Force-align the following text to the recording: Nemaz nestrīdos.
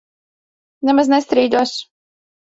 Nemaz 0.89 1.11
nestrīdos. 1.13 1.77